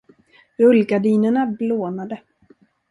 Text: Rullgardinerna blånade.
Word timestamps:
Rullgardinerna 0.59 1.45
blånade. 1.45 2.21